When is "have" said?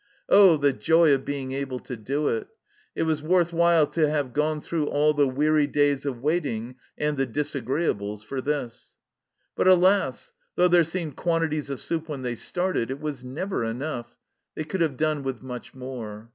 4.09-4.33, 14.81-14.97